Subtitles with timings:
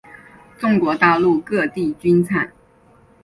[0.57, 2.51] 中国大陆各地均产。